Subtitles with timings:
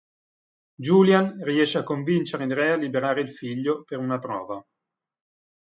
[0.77, 4.65] Julian riesce a convincere il Re a liberare il figlio, per una prova.